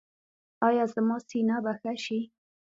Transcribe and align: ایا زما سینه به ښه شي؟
ایا 0.67 0.85
زما 0.93 1.17
سینه 1.27 1.57
به 1.63 1.73
ښه 1.79 1.93
شي؟ 2.03 2.19